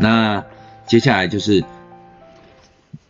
[0.00, 0.44] 那
[0.86, 1.62] 接下来就是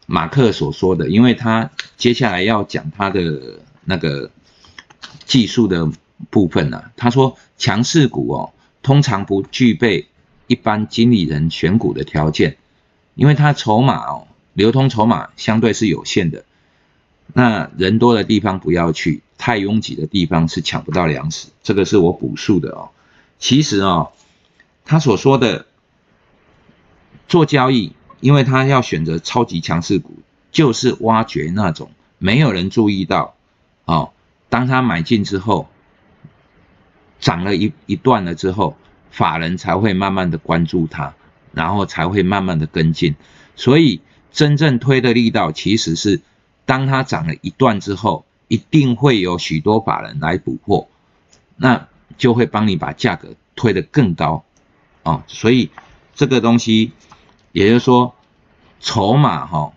[0.06, 4.30] 马克所说的，因为他接下来要讲他的那个
[5.24, 5.88] 技术的
[6.30, 6.90] 部分呢。
[6.96, 10.08] 他说，强势股哦，通常不具备
[10.48, 12.56] 一般经理人选股的条件，
[13.14, 16.44] 因为他筹码哦，流通筹码相对是有限的。
[17.32, 21.46] 那人多的地方不要去，太拥挤的地方是抢不到粮食。
[21.62, 22.90] 这个是我补述的哦。
[23.38, 24.10] 其实哦，
[24.84, 25.66] 他所说的
[27.30, 30.18] 做交易，因为他要选择超级强势股，
[30.52, 33.34] 就是挖掘那种没有人注意到
[33.86, 34.10] 哦。
[34.48, 35.68] 当他买进之后，
[37.20, 38.76] 涨了一一段了之后，
[39.10, 41.14] 法人才会慢慢的关注它，
[41.52, 43.14] 然后才会慢慢的跟进。
[43.56, 44.00] 所以
[44.32, 46.20] 真正推的力道其实是。
[46.66, 50.86] 当它涨了一段之后，一定会有许多法人来补货，
[51.56, 54.44] 那就会帮你把价格推得更高，
[55.02, 55.70] 啊，所以
[56.14, 56.92] 这个东西，
[57.52, 58.14] 也就是说，
[58.80, 59.72] 筹码哈，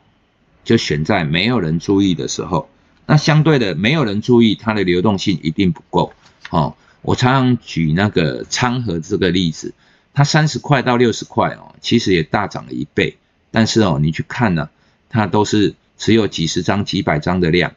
[0.63, 2.69] 就选在没有人注意的时候，
[3.05, 6.13] 那相对的没有人注意，它的流动性一定不够，
[6.49, 9.73] 哦，我常常举那个昌河这个例子，
[10.13, 13.17] 它三十块到六十块哦，其实也大涨了一倍，
[13.51, 14.69] 但是哦，你去看呢，
[15.09, 15.75] 它都是。
[15.95, 17.75] 只有几十张、几百张的量，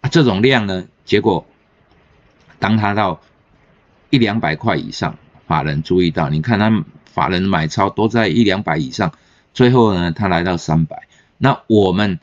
[0.00, 1.44] 啊，这种量呢，结果
[2.60, 3.20] 当它到
[4.08, 6.70] 一两百块以上，法人注意到，你看他
[7.12, 9.12] 法人买超都在一两百以上，
[9.54, 11.06] 最后呢，它来到三百。
[11.38, 12.18] 那我们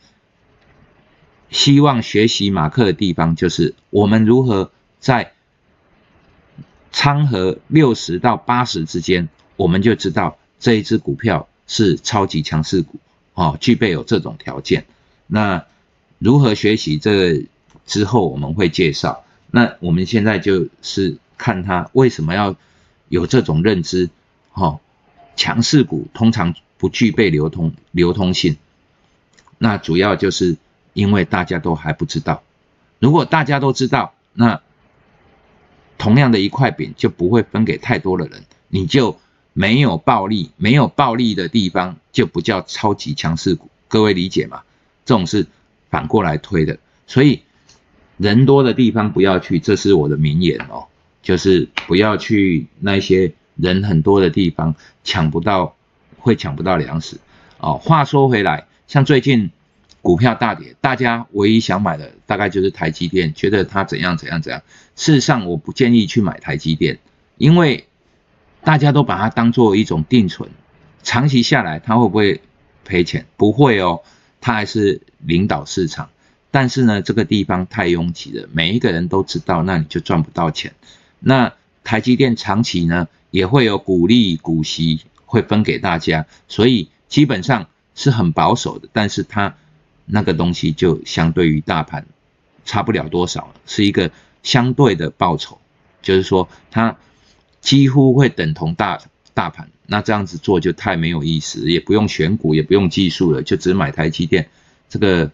[1.50, 5.34] 希望学习马克的地方，就是我们如何在
[6.92, 13.00] 仓和六十到八十之间，我们就知道这一只股票是超级强势股，
[13.34, 14.86] 哦，具备有这种条件。
[15.28, 15.66] 那
[16.17, 16.98] 如何学习？
[16.98, 17.45] 这
[17.86, 19.23] 之后我们会介绍。
[19.52, 22.56] 那我们现在就是看它为什么要
[23.08, 24.10] 有这种认知。
[24.59, 24.79] 哈，
[25.35, 28.57] 强势股通常不具备流通流通性。
[29.57, 30.58] 那主要就是
[30.93, 32.43] 因为大家都还不知道。
[32.99, 34.61] 如果大家都知道，那
[35.98, 39.17] 同样的一块饼就不会分给太多的人，你就
[39.53, 40.52] 没有暴利。
[40.58, 43.69] 没有暴利的地方就不叫超级强势股。
[43.87, 44.61] 各位理解吗？
[45.05, 45.48] 这种是
[45.89, 46.77] 反过来推的，
[47.08, 47.42] 所以
[48.17, 50.86] 人多的地方不要去，这是我的名言哦，
[51.23, 55.75] 就是不要去那些人很多的地方，抢不到
[56.17, 57.17] 会抢不到粮食
[57.59, 57.73] 哦。
[57.77, 59.52] 话说回来，像最近
[60.02, 64.61] 股票大跌，大家唯一想买的大概就是台积电，觉得它怎样怎样怎样。
[64.95, 66.99] 事实上，我不建议去买台积电，
[67.37, 67.87] 因为
[68.64, 70.49] 大家都把它当做一种定存，
[71.03, 72.42] 长期下来它会不会
[72.86, 73.25] 赔钱？
[73.37, 74.02] 不会哦。
[74.42, 76.09] 它还是领导市场，
[76.49, 80.73] 但是呢，这个地方太拥挤了，每一个人都知道，那你就赚不到钱。
[81.19, 81.52] 那
[81.83, 88.88] 台积电长期呢，也会有股利、股息会分给大家，所以基本上是很保守的。
[88.92, 89.56] 但是它
[90.06, 92.06] 那个东西就相对于大盘
[92.66, 94.12] 差不了多少，是一个
[94.44, 95.60] 相对的报酬，
[96.02, 96.98] 就是说它
[97.62, 99.00] 几乎会等同大
[99.34, 99.70] 大盘。
[99.86, 104.50] 那这样子做就太没有意思，也不用选股，也不用技术了，就只买台积电。
[104.88, 105.32] 这个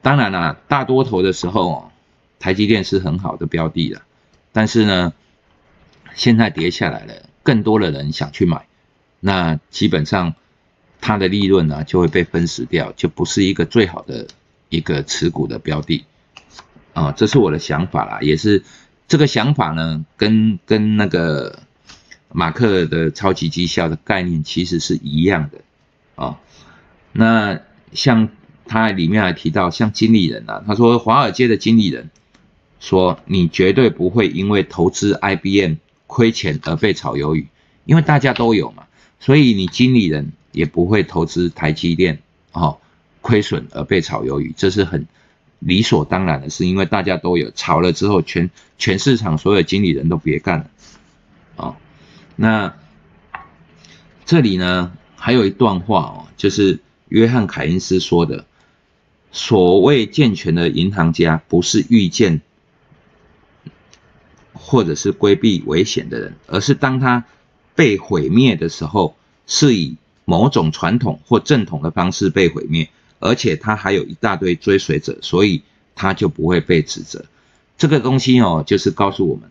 [0.00, 1.90] 当然了，大多头的时候，
[2.38, 4.02] 台积电是很好的标的了。
[4.52, 5.12] 但是呢，
[6.16, 8.66] 现在跌下来了，更多的人想去买，
[9.20, 10.34] 那基本上
[11.00, 14.26] 它的利润呢就会被分食掉，就不是一个最好的
[14.68, 16.04] 一个持股的标的。
[16.94, 18.64] 啊，这是我的想法啦，也是
[19.06, 21.60] 这个想法呢，跟跟那个。
[22.32, 25.60] 马克的超级绩效的概念其实是一样的
[26.16, 26.40] 啊。
[27.12, 27.60] 那
[27.92, 28.28] 像
[28.66, 32.10] 他里面还提到，像经理人啊，他说华尔街的经理人
[32.78, 37.48] 说，你绝对不会因为投资 IBM 亏钱而被炒鱿鱼，
[37.84, 38.84] 因为大家都有嘛，
[39.20, 42.20] 所以你经理人也不会投资台积电
[42.52, 42.78] 哦，
[43.20, 45.06] 亏损而被炒鱿鱼，这是很
[45.58, 50.70] 理所当然的，是因为大家都有炒了之后，全全市场所有经理人都别干了
[51.56, 51.76] 啊。
[52.36, 52.76] 那
[54.24, 58.46] 这里呢，还有一段话哦，就是约翰凯恩斯说的
[59.32, 62.42] ：“所谓健全的银行家，不是遇见
[64.68, 67.24] 或者是规避危险的人，而是当他
[67.76, 69.14] 被毁灭的时候，
[69.46, 72.88] 是以某种传统或正统的方式被毁灭，
[73.20, 75.62] 而且他还有一大堆追随者，所以
[75.94, 77.24] 他就不会被指责。
[77.78, 79.48] 这个东西哦，就是告诉我们。”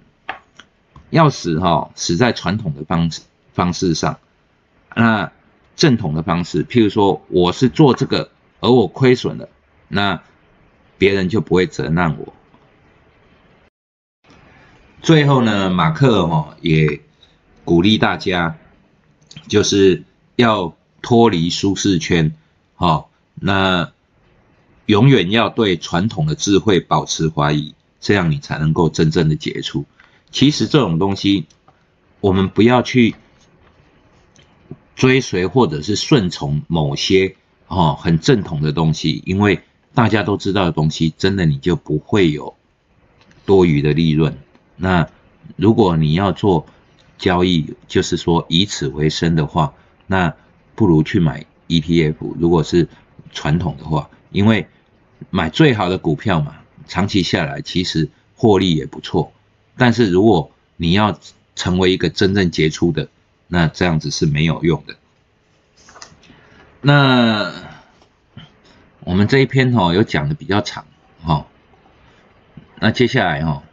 [1.12, 3.22] 要死哈，死在传统的方式
[3.54, 4.20] 方式上。
[4.94, 5.32] 那
[5.78, 9.48] 正统的方式，譬如说，我是做这个，而我亏损了，
[9.88, 10.22] 那
[10.98, 12.34] 别人就不会责难我。
[15.06, 17.00] 最后呢，马克哈也
[17.64, 18.58] 鼓励大家，
[19.48, 20.02] 就是
[20.36, 22.36] 要脱离舒适圈，
[22.74, 23.92] 好，那
[24.88, 29.86] 永远要对传统的智慧保持怀疑，这样你才能够真正的杰出。
[30.32, 31.46] 其实这种东西，
[32.20, 33.14] 我们不要去
[34.96, 37.36] 追随或者是顺从某些
[37.68, 39.60] 哦很正统的东西，因为
[39.94, 42.56] 大家都知道的东西，真的你就不会有
[43.46, 44.36] 多余的利润。
[44.76, 45.08] 那
[45.56, 46.66] 如果你要做
[47.18, 49.74] 交易，就是说以此为生的话，
[50.08, 50.34] 那
[50.76, 52.16] 不如去买 ETF。
[52.40, 52.88] 如果是
[53.32, 54.68] 传统的话，因为
[55.30, 56.58] 买最好的股票嘛，
[56.88, 59.32] 长期下来其实获利也不错。
[59.78, 61.18] 但是如果你要
[61.56, 63.08] 成为一个真正杰出的，
[63.48, 64.96] 那这样子是没有用的。
[66.82, 67.54] 那
[69.02, 70.86] 我们这一篇哈有讲的比较长
[71.24, 71.48] 哈，
[72.80, 73.64] 那接下来哈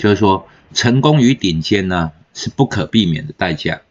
[0.00, 3.82] 就是说成功与顶尖呢是不可避免的代价，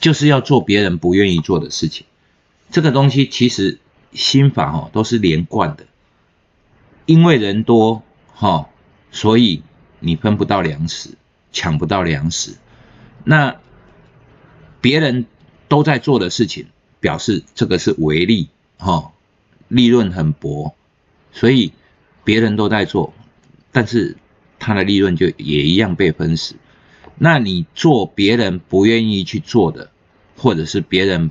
[0.00, 2.04] 就是要做别人不愿意做的事情。
[2.72, 3.78] 这个东西其实
[4.12, 5.86] 心法哦都是连贯的，
[7.06, 8.02] 因为人多
[8.34, 8.68] 哈。
[9.12, 9.62] 所以
[10.00, 11.10] 你分不到粮食，
[11.52, 12.56] 抢不到粮食，
[13.24, 13.56] 那
[14.80, 15.26] 别人
[15.68, 16.66] 都在做的事情，
[17.00, 18.48] 表示这个是微利，
[18.78, 19.12] 哈，
[19.68, 20.74] 利润很薄，
[21.32, 21.72] 所以
[22.22, 23.14] 别人都在做，
[23.78, 24.16] 但是
[24.58, 26.56] 他的利润就也一样被分食。
[27.16, 29.92] 那你做别人不愿意去做的，
[30.36, 31.30] 或者是别人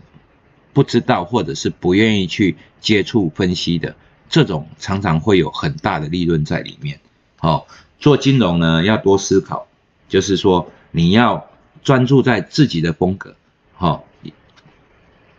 [0.71, 3.97] 不知道，或者是不愿意去接触分析的，
[4.29, 7.01] 这种常常会有很大的利润在里面。
[7.35, 7.67] 好，
[7.99, 9.67] 做金融呢要多思考，
[10.07, 11.49] 就是说你要
[11.83, 13.35] 专注在自己的风格，
[13.73, 14.05] 好，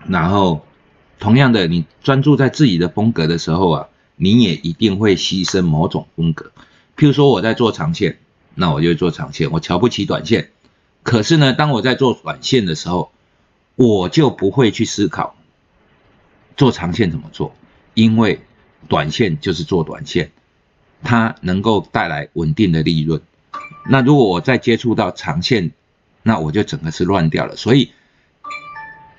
[0.06, 0.62] 然后
[1.18, 6.52] 同样的，你专注在自己的风格的时候啊，你也一定会牺牲某种风格。
[6.98, 8.18] 譬如说我在做长线，
[8.56, 10.50] 那我就做长线，我瞧不起短线。
[11.04, 13.12] 可是呢，当我在做短线的时候，
[13.76, 15.36] 我就不会去思考
[16.56, 17.54] 做长线怎么做，
[17.94, 18.40] 因为
[18.88, 20.32] 短线就是做短线。
[21.00, 23.22] 它能够带来稳定的利润。
[23.88, 25.70] 那如果我再接触到长线，
[26.24, 27.54] 那我就整个是乱掉了。
[27.54, 27.92] 所以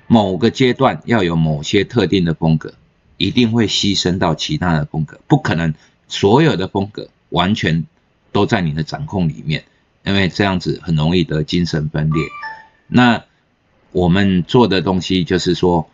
[0.06, 2.74] 某个阶段要有某些特定的风格，
[3.16, 5.72] 一定会牺牲到其他的风格，不可能
[6.06, 7.86] 所有的风格完全
[8.30, 9.64] 都在你的掌控里面，
[10.04, 12.22] 因为这样子很容易得精神分裂。
[12.86, 13.24] 那
[13.90, 15.88] 我们做的东西就是说，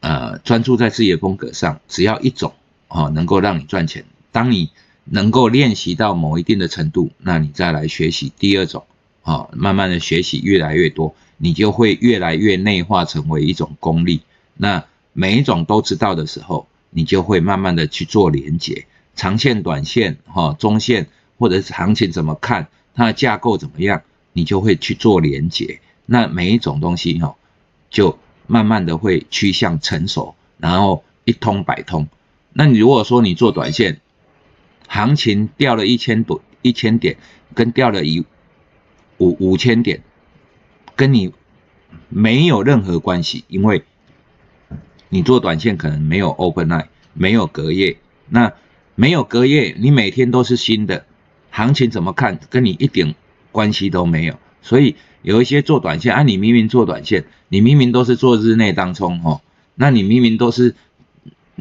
[0.00, 2.52] 呃，专注在自己的风格上，只要一种
[2.88, 4.70] 啊能够让你赚钱，当你。
[5.12, 8.84] 能够练习到某一定的程度，那你再来学习第二种，
[9.22, 14.20] 啊，慢慢的学习越来越多，你就会越来越内化成为一种功力。
[14.54, 21.08] 那每一种都知道的时候，你就会慢慢的去做连接，长线、短线，哈，中线
[21.38, 24.02] 或者是行情怎么看，它的架构怎么样，
[24.32, 25.80] 你就会去做连接。
[26.06, 27.36] 那每一种东西，哈，
[27.90, 32.08] 就慢慢的会趋向成熟，然后一通百通。
[32.52, 34.00] 那你如果说你做短线，
[34.88, 37.16] 行情掉了一千多一千点，
[37.54, 38.24] 跟掉了一
[39.18, 40.02] 五五千点，
[40.96, 41.32] 跟你
[42.08, 43.84] 没有任何关系，因为
[45.08, 47.98] 你做短线可能没有 open night，没有隔夜，
[48.28, 48.52] 那
[49.00, 51.06] 没有隔夜，你每天都是新的，
[51.50, 53.14] 行情怎么看，跟你一点
[53.50, 54.38] 关系都没有。
[54.60, 59.40] 所以有一些做短线啊，你明明做短线，你明明都是做日内当冲哦，
[59.74, 60.74] 那你明明都是。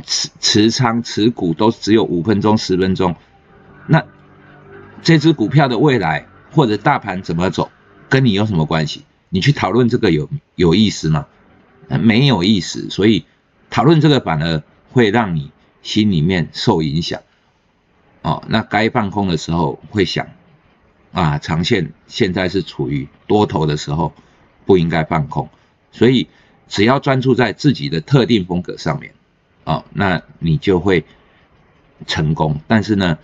[0.05, 3.17] 持持仓持股都只有五分钟十分钟，
[3.85, 4.05] 那
[5.01, 7.69] 这只股票的未来或者大盘怎么走，
[8.07, 9.03] 跟你有什么关系？
[9.27, 11.27] 你去讨论这个有有意思吗？
[11.89, 13.25] 没有意思，所以
[13.69, 17.19] 讨论这个反而会让你心里面受影响。
[18.21, 20.27] 哦，那该放空的时候会想，
[21.11, 24.13] 啊，长线现在是处于多头的时候，
[24.65, 25.49] 不应该放空。
[25.91, 26.27] 所以
[26.67, 29.13] 只要专注在自己的特定风格上面。
[29.63, 31.05] 哦，那你就会
[32.07, 32.59] 成功。
[32.67, 33.19] 但是呢，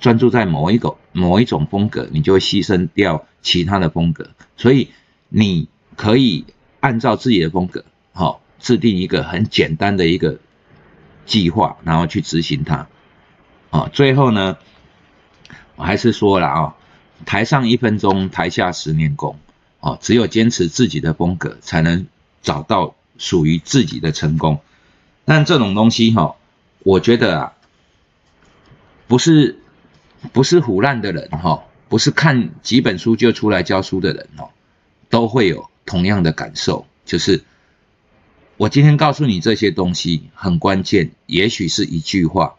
[0.00, 4.30] 专注在某一个某一种风格，你就会牺牲掉其他的风格。
[4.56, 4.90] 所以
[5.28, 6.44] 你可以
[6.80, 10.38] 按照自己的风格，好制定一个很简单的一个
[11.26, 12.88] 计划，然后去执行它。
[13.74, 14.56] 啊，最后呢，
[15.74, 16.76] 我还是说了啊，
[17.26, 19.36] 台上一分钟，台下十年功。
[19.80, 22.06] 哦，只有坚持自己的风格，才能
[22.40, 24.60] 找到属于自己的成功。
[25.24, 26.36] 但这种东西哈，
[26.84, 27.52] 我觉得啊，
[29.08, 29.58] 不是
[30.32, 34.50] 不是胡乱的人哈，不是看几本书就出来教书的人哦，
[35.10, 37.42] 都会有同样的感受，就是
[38.56, 42.54] 我今天告诉你这些东西很关键，也许是一句话，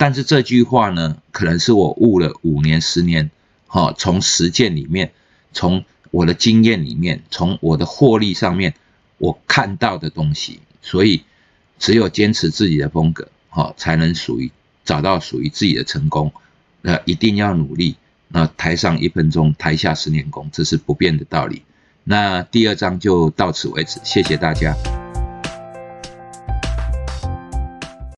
[0.00, 3.30] 但是这句话呢，可能是我悟了五年、十年，
[3.66, 5.12] 哈，从实践里面，
[5.52, 8.72] 从我的经验里面，从我的获利上面，
[9.18, 11.22] 我看到的东西，所以
[11.78, 14.50] 只有坚持自己的风格，哈，才能属于
[14.86, 16.32] 找到属于自己的成功。
[16.80, 17.96] 那一定要努力。
[18.28, 21.62] 那台上一分钟，台下十年功，这是不变的道理。
[22.04, 24.74] 那第二章就到此为止，谢谢大家。